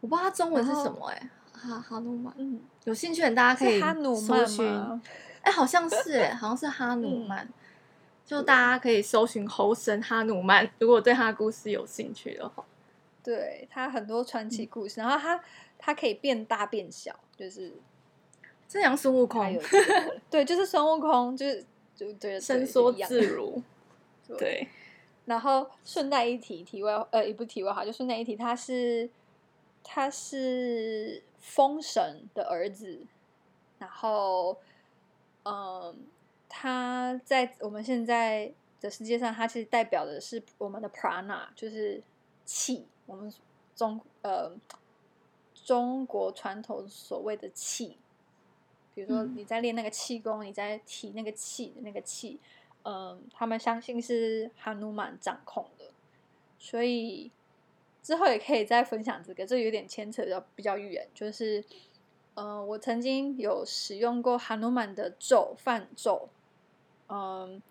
[0.00, 1.30] 我不知道他中文是什么哎、欸。
[1.52, 3.80] 哈哈努曼，嗯，有兴趣的大家可以
[4.16, 4.66] 搜寻，
[5.42, 7.52] 哎、欸，好像是哎，好像是哈努曼，嗯、
[8.26, 12.64] 就大家可以搜寻猴神哈努曼，如果对他的故事有兴趣的话，
[13.22, 15.40] 对他很多传奇故事，嗯、然后他
[15.78, 17.72] 他可以变大变小，就是
[18.66, 19.56] 这样孙悟空，
[20.28, 21.64] 对，就是孙悟空，就是
[21.94, 23.62] 就对，伸缩自如，
[24.38, 24.66] 对，
[25.26, 29.08] 然后顺带一提，题外呃也不题外话，就顺带一提，他是
[29.84, 33.04] 他是风神的儿子，
[33.78, 34.56] 然后
[35.42, 36.06] 嗯，
[36.48, 38.50] 他在我们现在
[38.80, 42.02] 的世界上，他其实代表的是我们的 prana，就是
[42.46, 43.30] 气，我们
[43.76, 44.52] 中呃
[45.52, 47.98] 中国传统所谓的气，
[48.94, 52.40] 比如说你在练那个气功，你在提那个气的那个气。
[52.84, 55.92] 嗯，他们相信是哈努曼掌控的，
[56.58, 57.30] 所以
[58.02, 59.46] 之后也可以再分享这个。
[59.46, 61.64] 这有点牵扯到比较远，就是，
[62.34, 66.28] 嗯，我曾经有使用过哈努曼的咒梵咒，
[67.08, 67.62] 嗯，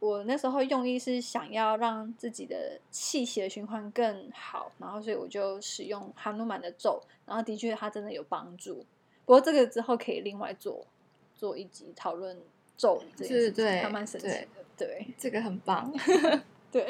[0.00, 8.84] 我那时候用意是想要让自己的气血循环更好，然后所以我就使用哈努曼的咒，然后的确它真的有帮助。
[9.24, 10.86] 不过这个之后可以另外做
[11.34, 12.36] 做一集讨论。
[12.78, 14.46] 咒语，是，对，还蛮神奇的，
[14.76, 15.92] 对，对，这个很棒，
[16.70, 16.86] 对，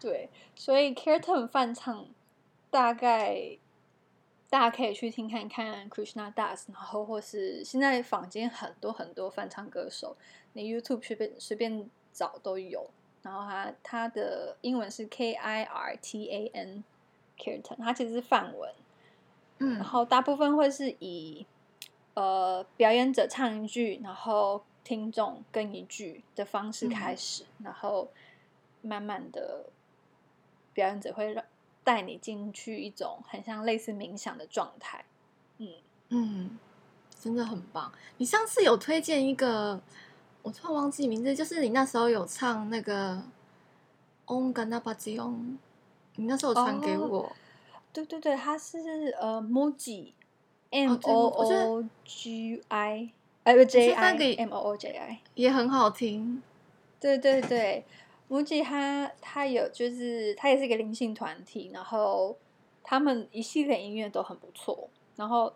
[0.00, 2.06] 对，所以 Kirtan 翻唱
[2.70, 3.58] 大概
[4.48, 10.16] 大家可以去听看看 Krishna Das，然后或是现在坊间很多很多翻唱歌手，
[10.52, 12.88] 你 YouTube 随便随便找都有，
[13.22, 16.84] 然后他他的英文是 K I R T A N
[17.38, 18.74] Kirtan，它其实是梵文，
[19.58, 21.46] 嗯，然后大部分会是以。
[22.18, 28.08] 呃，表演者唱一句，然后听众跟一句的方式开始，嗯、然后
[28.80, 29.66] 慢慢的，
[30.76, 31.42] 表演者会让
[31.82, 35.04] 带你进去一种很像类似冥想的状态。
[35.58, 35.68] 嗯
[36.10, 36.58] 嗯，
[37.18, 37.90] 真的很棒。
[38.18, 39.80] 你上次有推荐一个，
[40.42, 43.20] 我突然忘记名字，就是你那时候有唱那个
[44.26, 45.58] Om Gana p a t i o n
[46.14, 47.22] 你那时候传给我。
[47.22, 47.32] 哦、
[47.92, 48.78] 对对对，他是
[49.20, 50.12] 呃 Mooji。
[50.68, 53.12] M O O G I，
[53.44, 56.42] 哎不 J I，M O O J I 也很好听。
[56.98, 57.84] 对对对
[58.28, 62.36] ，Mooji 他他有就是他也是一个灵性团体，然后
[62.82, 65.52] 他们一系列音乐都很不错，然后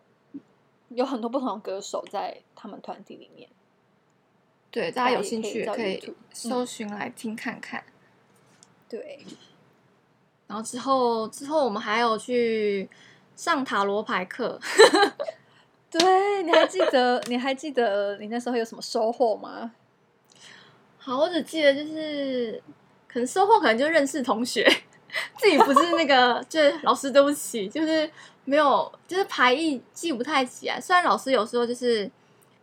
[0.89, 3.49] 有很多不同的歌手在他们团体里面。
[4.71, 7.81] 对，大家有兴趣可以搜寻来听看看。
[7.81, 7.93] 嗯、
[8.89, 9.27] 对，
[10.47, 12.89] 然后之后之后我们还有去。
[13.37, 14.61] 上塔罗牌课，
[15.91, 17.19] 对，你还记得？
[17.27, 19.75] 你还记得你那时候有什么收获吗？
[21.03, 22.63] 好，我只记得就是，
[23.09, 24.63] 可能收获可能就认识同学，
[25.39, 28.09] 自己不是那个，就是老师对不起，就是
[28.45, 30.79] 没有，就是牌意记不太起来。
[30.79, 32.09] 虽然老师有时候就是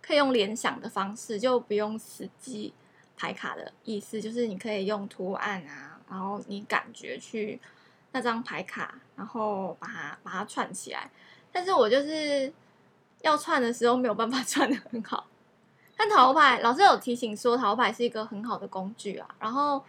[0.02, 2.72] 可以用联想的方式，就不用死记
[3.18, 7.60] 牌卡的意思，就是你可以用图案啊，然后你感觉去。
[8.14, 11.12] 那张牌卡，然后把它把它串起来，
[11.52, 12.52] 但是我就是
[13.22, 15.28] 要串的时候没有办法 串的很好。
[15.98, 19.84] 但塔罗牌老师有提醒说，塔罗牌是一个很好的工具啊，然后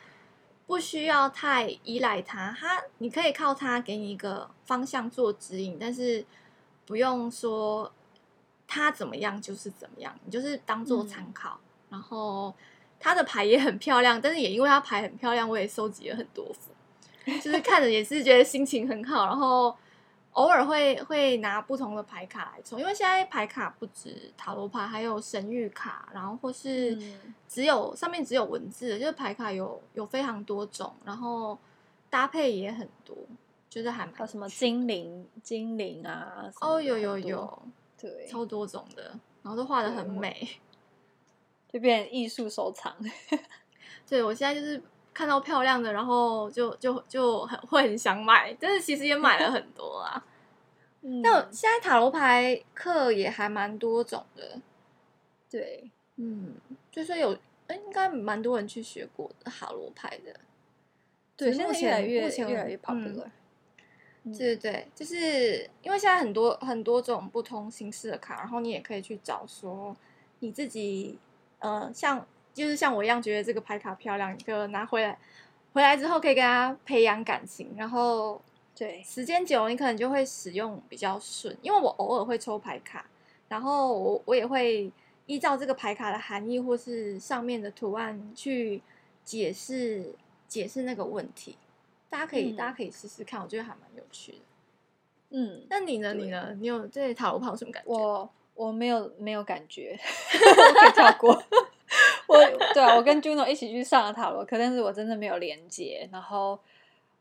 [0.67, 6.25] 不需要太依赖它，它你可以靠它给你一个方向做指引，但是
[6.87, 7.93] 不用说
[8.67, 11.61] 它怎么样就是怎么样，你就是当做参考。
[11.61, 12.55] 嗯、然后
[12.99, 16.73] 它的牌也很漂亮，但是也因为它牌很漂亮，我也收集了很多副。
[17.43, 19.77] 就是看着也是觉得心情很好，然后
[20.33, 26.97] 偶尔会会拿不同的牌卡来抽，因为现在牌卡不止塔罗牌，还有神谕卡，然后或是
[27.49, 31.59] 只有上面只有文字的，就是牌卡有有非常多种，然后
[32.09, 33.17] 搭配也很多，
[33.69, 37.63] 就是还有什么精灵精灵啊，哦有有有，
[38.01, 40.49] 对，超多种的，然后都画的很美，
[41.73, 42.95] 就变成艺术收藏。
[44.09, 44.81] 对，我现在就是。
[45.19, 50.25] 看到漂亮的，然后就就就很会很想买，但是其实也买了很多啊。
[51.01, 54.61] 那、嗯、现在塔罗牌课也还蛮多种的，
[55.51, 56.55] 对，嗯，
[56.93, 60.33] 就是有，哎，应该蛮多人去学过的塔罗牌的。
[61.37, 63.29] 对，现在越来越越来越 popular。
[64.23, 69.97] 对对对，就是因为现在很多很多种不同形式的卡，然后你也可以去找说
[70.39, 71.19] 你自己，
[71.59, 72.25] 呃，像。
[72.59, 75.17] 就是像我一样觉得这个牌卡漂亮，你就拿回来，
[75.73, 78.43] 回来之后可以跟他培养感情，然后
[78.75, 81.57] 对时间久了，你可能就会使用比较顺。
[81.63, 83.07] 因为我偶尔会抽牌卡，
[83.49, 84.91] 然后我我也会
[85.27, 88.83] 依照这个牌卡的含义或是上面的图案去
[89.25, 90.15] 解释
[90.49, 91.57] 解释那个问题。
[92.11, 94.39] 大家可以、嗯、大家可以试试看，我觉得还蛮有趣的。
[95.31, 96.15] 嗯，那你呢？
[96.15, 96.57] 你呢？
[96.59, 97.91] 你有对塔罗牌有什么感觉？
[97.91, 99.95] 我我没有没有感觉，
[100.95, 101.41] 跳过。
[102.29, 102.39] 我
[102.75, 106.59] 对啊，我跟 Juno 一起去上了塔罗课，但是我真的没有连接，然后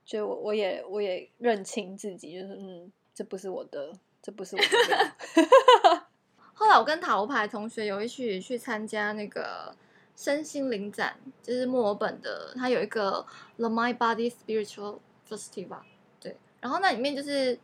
[0.05, 3.91] 就我我也我也认清自己，就是嗯，这不是我的，
[4.21, 6.03] 这不是我的。
[6.53, 9.73] 后来我跟塔罗牌同学有一起去参加那个
[10.15, 13.25] 身心灵展，就是墨尔本的，它有一个
[13.57, 14.97] The My Body Spiritual
[15.29, 15.81] Festival，
[16.19, 17.57] 对，然后那里面就是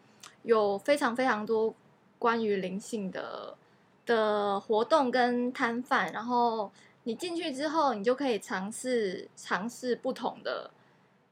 [0.44, 1.74] 有非常非常多
[2.20, 3.58] 关于灵性的
[4.06, 6.72] 的活动跟摊贩，然后
[7.04, 10.72] 你进去之后，你就可以尝试尝试不同的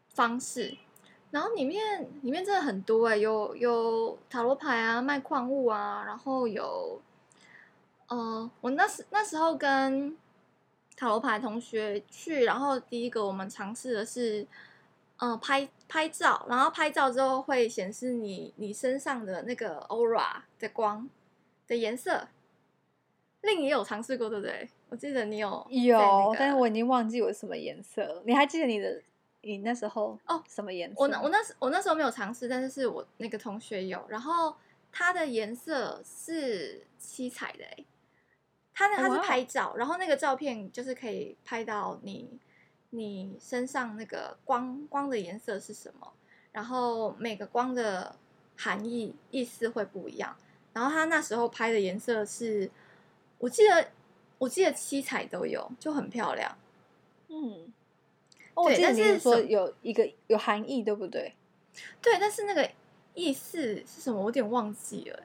[0.10, 0.78] 方式。
[1.32, 7.02] 然后里面里面真的很多哎，有有塔罗牌啊，卖矿物啊，然后有，
[8.08, 10.18] 呃，我那时那时候跟
[10.98, 14.46] 塔罗牌同学去，然后第一个我们尝试的是，
[15.18, 21.10] 呃，拍拍照，然后拍照之后会显示你你身上的那个 aura 的光
[21.66, 22.28] 的颜色。
[23.42, 24.70] 令也有尝试过，对不对？
[24.92, 28.22] 我记得你有有，但是我已经忘记我什么颜色了。
[28.26, 29.02] 你还记得你的？
[29.44, 30.96] 你那时候哦，什么颜色？
[31.00, 34.54] 我那我那时我那时候没有尝试，但是是我那个同学有，然后
[34.92, 37.86] 它的颜色是七彩的诶，
[38.74, 39.80] 它那它是拍照，oh, wow.
[39.80, 42.38] 然后那个照片就是可以拍到你
[42.92, 46.14] 你身上那个光光的颜色是什么，
[46.52, 48.16] 然后每个光的
[48.58, 50.36] 含义意思会不一样，
[50.74, 52.70] 然后他那时候拍的颜色是，
[53.40, 53.88] 我记得
[54.42, 56.58] 我记得七彩都有，就很漂亮，
[57.28, 57.72] 嗯。
[58.56, 61.36] 哦、对，但是说有一个有含义，对不对？
[62.02, 62.68] 对，但是那个
[63.14, 64.20] 意思是什么？
[64.20, 65.20] 我有点忘记了，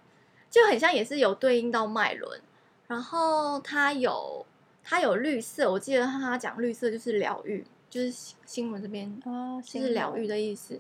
[0.50, 2.40] 就很像也是有对应到脉轮，
[2.88, 4.44] 然后它有
[4.84, 10.78] 它有绿色，我记得他讲绿色就是疗愈，就是新闻这边啊，就是疗愈的意思。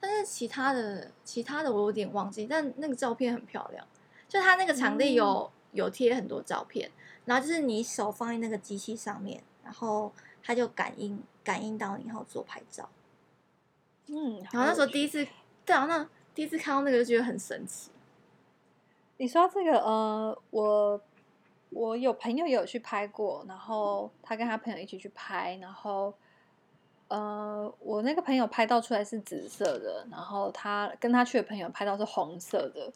[0.00, 3.86] 但是其他的其他的我有点忘记，但那个照片很漂亮，
[4.26, 6.90] 就它那个场地有、嗯、有贴很多照片，
[7.24, 10.12] 然后就是你手放在那个机器上面，然后
[10.42, 11.22] 它就感应。
[11.44, 12.88] 感应到你，然后做拍照。
[14.06, 15.28] 嗯，然后那时候第一次，
[15.66, 17.90] 对啊，那第一次看到那个就觉得很神奇。
[19.18, 20.98] 你说这个，呃，我
[21.68, 26.14] 我有朋友也有去拍过，然后他跟他朋友一起去拍，然后
[27.08, 32.90] 呃，我那个朋友拍到出来是紫色的，然后他跟他去的朋友拍到是红色的，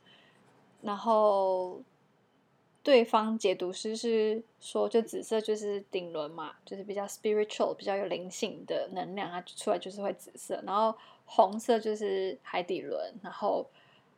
[0.81, 1.83] 然后。
[2.89, 10.59] 对方解读师是说，就紫色就是顶轮嘛，就是比较 spiritual、比较有灵性的能量，它出来就是会紫色。
[10.64, 13.12] 然后红色就是海底轮。
[13.22, 13.66] 然后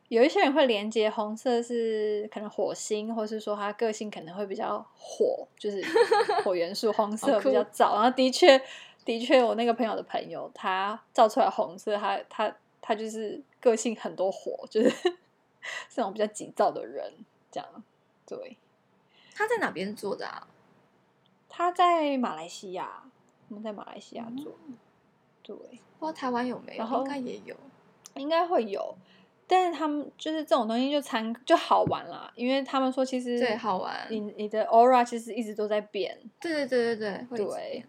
[0.06, 5.82] 有一些人会连接红色是可能火星，或是说他个性可能会比较火，就是
[6.44, 7.94] 火元素，红色比较燥。
[7.94, 8.56] 然后的确，
[9.04, 14.88] 的确，我那个朋友的朋友，他照出来红色，他他他就是个性很多火，就是
[15.90, 17.12] 这种比较急躁的人，
[17.50, 17.68] 这样。
[18.36, 18.56] 对，
[19.34, 20.46] 他在哪边做的啊？
[21.48, 23.02] 他在马来西亚，
[23.48, 24.56] 我们在马来西亚做。
[24.68, 24.76] 嗯、
[25.42, 26.84] 对，不知道台湾有没有？
[26.84, 27.56] 应该也有，
[28.14, 28.96] 应该会有。
[29.48, 36.16] 但是他们就是这种东西就参就好玩啦，因为他们说其实对好玩，你你的 aura 其实一直都在变。
[36.38, 37.84] 对对对对对，对。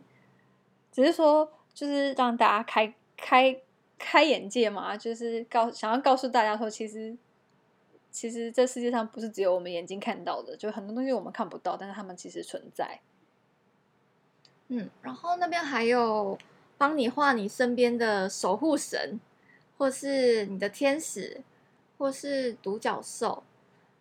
[0.92, 3.56] 只是说就是让大家开开
[4.00, 7.16] 开眼界嘛，就是告想要告诉大家说其实。
[8.12, 13.00] 其实这世界上不是只有我们眼睛看到的，就很多东西我们看不到，但是他们其实存在。
[14.68, 16.38] 嗯，然后那边还有
[16.78, 19.20] 帮你画你身边的守护神，
[19.78, 21.42] 或是你的天使，
[21.98, 23.44] 或是独角兽，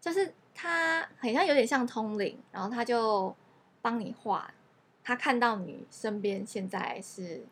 [0.01, 3.35] 就是他很像有点像通灵，然后他就
[3.81, 4.53] 帮你画，
[5.03, 7.43] 他看到你身边现在是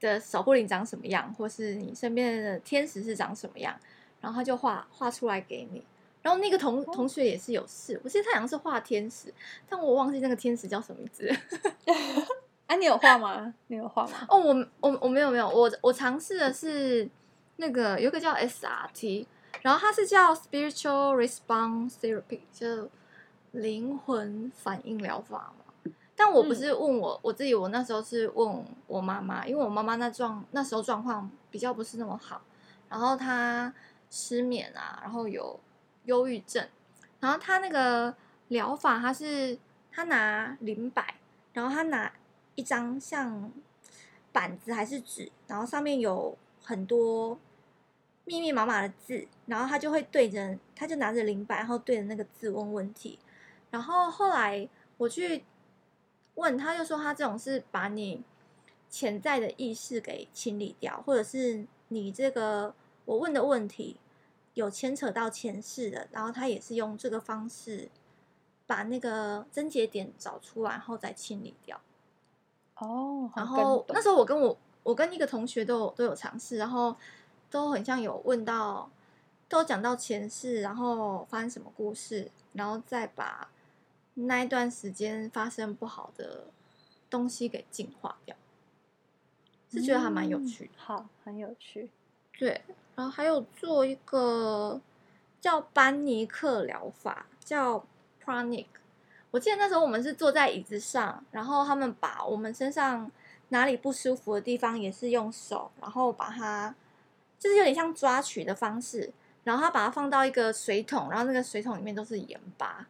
[0.00, 3.78] 的守护灵长什么样，或是你身边的天使是长什么样。
[4.26, 5.80] 然后他就画画出来给你，
[6.20, 9.32] 然后那个同同学也是有事，我记得他好像是画天使，
[9.68, 11.32] 但我忘记那个天使叫什么名字。
[11.84, 11.94] 哎、
[12.66, 13.54] 啊，你有画吗？
[13.68, 14.26] 你有画吗？
[14.28, 17.08] 哦，我我我没有没有，我我尝试的是
[17.58, 19.26] 那个有个叫 SRT，
[19.62, 22.90] 然后它是叫 Spiritual Response Therapy，就
[23.52, 25.92] 灵魂反应疗法嘛。
[26.16, 32.42] 但我不是问我我自己，我那时候是问我妈妈，因为我妈妈那状那时候状况比较不是那么好，
[32.88, 33.72] 然后她。
[34.10, 35.58] 失眠啊，然后有
[36.04, 36.66] 忧郁症，
[37.20, 38.14] 然后他那个
[38.48, 39.58] 疗法，他是
[39.90, 41.16] 他拿灵摆，
[41.52, 42.12] 然后他拿
[42.54, 43.52] 一张像
[44.32, 47.38] 板子还是纸，然后上面有很多
[48.24, 53.18] 密密麻麻的字，然后他就会对着，他就拿着灵摆，然后对着那个字问问题，
[53.70, 55.44] 然后后来我去
[56.36, 58.22] 问他，就说他这种是把你
[58.88, 62.74] 潜在的意识给清理掉，或者是你这个。
[63.06, 63.96] 我问的问题
[64.52, 67.88] 有牵扯到前世的，然后他也是用这个方式
[68.66, 71.80] 把那个症结点找出来，然后再清理掉。
[72.74, 76.94] 哦，然后那时候我跟我我跟一个同学都有都有尝试，然后
[77.50, 78.90] 都很像有问到，
[79.48, 83.50] 都讲到前世，然后发生什么故事，然后再把
[84.14, 86.48] 那一段时间发生不好的
[87.08, 88.36] 东西给净化掉，
[89.70, 90.72] 是觉得还蛮有趣的。
[90.72, 91.90] 嗯，好，很有趣。
[92.38, 92.60] 对，
[92.94, 94.80] 然后还有做一个
[95.40, 97.84] 叫班尼克疗法，叫
[98.24, 98.66] Pranic。
[99.30, 103.10] 我记得那时候我们是坐在椅子上，然后他们把我们身上
[103.48, 106.74] 哪里不舒服的地方，也是用手，然后把它
[107.38, 109.12] 就是有点像抓取的方式，
[109.44, 112.86] 然后他把它放到一个水桶，然后那个水桶里面都是盐巴，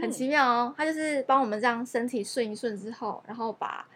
[0.00, 0.74] 很奇妙哦。
[0.76, 3.86] 他就是帮我们这样身体顺一顺之后，然后把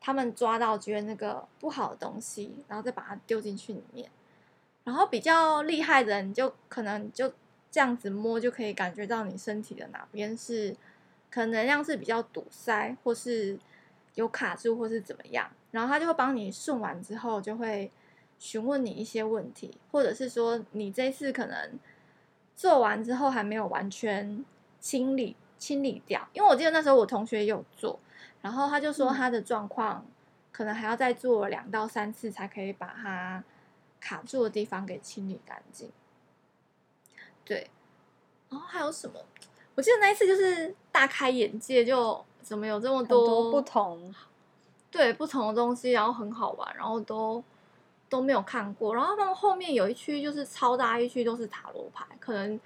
[0.00, 4.10] 他们抓到觉得那个不好的东西，然后再把它丢进去里面。
[4.84, 7.32] 然后比较厉害的人就可能就。
[7.72, 10.74] 这样子摸就可以感觉到你身体的哪边是
[11.30, 13.56] 可能能量是比较堵塞，或是
[14.16, 15.48] 有卡住，或是怎么样。
[15.70, 17.88] 然后他就会帮你顺完之后，就会
[18.40, 21.78] 询问你一些问题，或者是说你这次可能
[22.56, 24.44] 做完之后还没有完全
[24.80, 26.28] 清理清理掉。
[26.32, 28.00] 因为我记得那时候我同学也有做，
[28.42, 30.04] 然后他就说他的状况
[30.50, 33.42] 可能还要再做两到三次才可以把它
[34.00, 35.90] 卡住的地方给清理干净。
[37.44, 37.70] 对，
[38.48, 39.20] 然后还有什么？
[39.74, 44.14] 我记得那一次就是大开眼界，就怎么有这么多，多不同，
[44.90, 47.42] 对不同的东西，然后很好玩，然后都
[48.08, 48.94] 都没有看过。
[48.94, 52.60] 然后他们后面有一区就是超大一区，都是塔罗牌，可能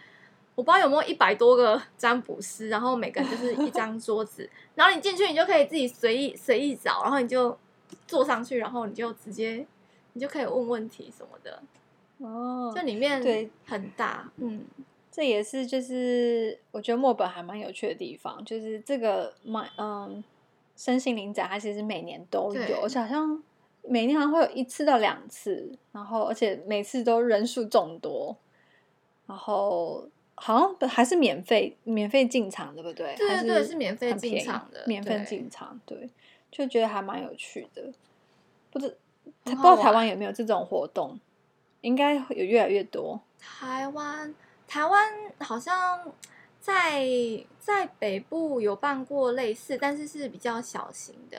[0.55, 7.57] 我不知道有没有一百多个占卜师，然后每个人就是一张 桌子，然后你进去，你就可以自己随意随意找，然后你就
[8.07, 9.67] 坐上去，然后你就直接
[10.13, 11.63] 你就可以问问题什么的。
[12.19, 14.65] 哦，这里面对很大，嗯，
[15.11, 20.23] 这也是就是我觉得墨本还蛮有趣的地方，就是这个买嗯
[20.77, 23.43] 身心灵展，它其实每年都有，而且好像
[23.83, 28.37] 每年好像会有一次到两次，然后而且每次都人数众多，
[29.27, 33.15] 然后好像还是免费免费进场，对不对？
[33.17, 36.09] 对对对，是免费进场的，免费进场，对，
[36.51, 37.83] 就觉得还蛮有趣的，
[38.71, 38.97] 不知
[39.43, 41.19] 不知道台湾有没有这种活动。
[41.81, 43.21] 应该有越来越多。
[43.39, 44.35] 台湾，
[44.67, 46.01] 台湾好像
[46.59, 47.07] 在
[47.61, 51.39] 在北部有办过类似，但是是比较小型的。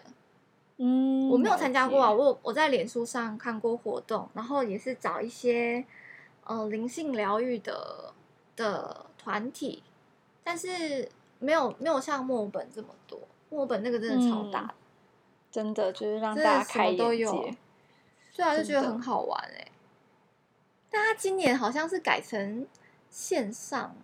[0.77, 2.11] 嗯，我没有参加过啊。
[2.11, 5.83] 我我在脸书上看过活动，然后也是找一些
[6.43, 8.13] 呃灵性疗愈的
[8.55, 9.83] 的团体，
[10.43, 13.19] 但是没有没有像墨尔本这么多。
[13.49, 14.75] 墨尔本那个真的超大，嗯，
[15.51, 17.03] 真的就是让大家开眼界。
[17.03, 17.53] 都有，
[18.35, 19.71] 对啊，就觉得很好玩哎，欸。
[20.89, 22.65] 但他今年好像是改成
[23.09, 23.95] 线上，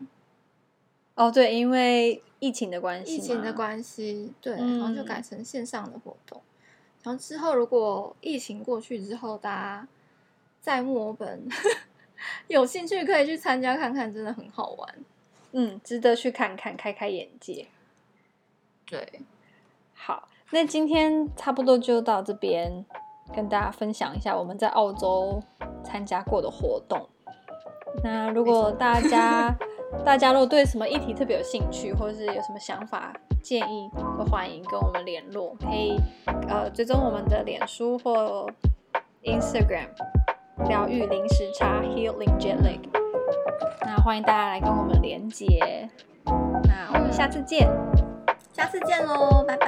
[1.16, 6.40] 哦，对，因为疫情的关系，疫情的关系，对，然后就改成线上的活动。
[6.40, 9.88] 嗯、然后之后如果疫情过去之后，大家
[10.62, 11.48] 在墨尔本
[12.48, 14.96] 有兴趣可以去参加看看，真的很好玩，
[15.52, 17.68] 嗯，值得去看看，开开眼界。
[18.86, 19.22] 对，
[19.94, 22.86] 好，那今天差不多就到这边。
[23.34, 25.42] 跟大家分享一下我们在澳洲
[25.86, 27.08] 参加过的活动。
[28.04, 29.56] 那如果大家
[30.04, 35.56] 大家如果对什么议题特别有兴趣，或者是有什么想法建议，都欢迎跟我们联络。
[35.62, 35.96] 可以
[36.50, 38.52] 呃追踪我们的脸书或
[39.24, 39.88] Instagram，
[40.68, 42.80] 疗愈零时差 Healing Jet Lag。
[43.82, 45.90] 那欢迎大家来跟我们连接。
[46.26, 47.70] 那我们下次见，
[48.54, 49.68] 下次见喽，拜拜，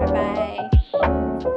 [0.00, 1.55] 拜拜。